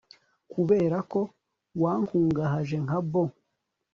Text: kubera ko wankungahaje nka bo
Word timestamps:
kubera 0.53 0.97
ko 1.11 1.19
wankungahaje 1.81 2.75
nka 2.85 2.99
bo 3.11 3.21